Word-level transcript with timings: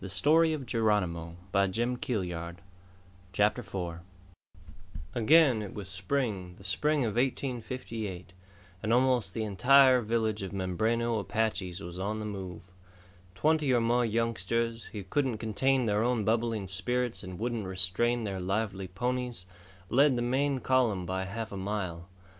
It 0.01 0.05
was 0.05 0.19
a 0.19 0.23
full 0.23 0.41
and 0.43 0.51
wonderful 1.13 1.37
life 1.53 1.99
for 2.01 2.35
all. 2.35 2.53
CHAPTER 3.33 3.61
FOUR 3.61 4.01
Massacre 4.01 4.73
Again 5.13 5.61
it 5.61 5.75
was 5.75 5.89
spring, 5.89 6.55
the 6.57 6.63
spring 6.63 7.05
of 7.05 7.17
1858, 7.17 8.33
and 8.81 8.91
almost 8.91 9.35
the 9.35 9.43
entire 9.43 10.01
village 10.01 10.41
of 10.41 10.53
Mimbreno 10.53 11.19
Apaches 11.19 11.81
was 11.81 11.99
on 11.99 12.17
the 12.17 12.25
move. 12.25 12.63
Twenty 13.35 13.71
or 13.71 13.79
more 13.79 14.03
youngsters, 14.03 14.85
who 14.85 15.03
couldn't 15.03 15.37
contain 15.37 15.85
their 15.85 16.01
own 16.01 16.25
bubbling 16.25 16.67
spirits 16.67 17.21
and 17.21 17.37
wouldn't 17.37 17.67
restrain 17.67 18.23
their 18.23 18.39
lively 18.39 18.87
ponies, 18.87 19.45
led 19.91 20.15
the 20.15 20.23
main 20.23 20.61
column 20.61 21.05
by 21.05 21.25
half 21.25 21.51
a 21.51 21.57
mile. 21.57 22.07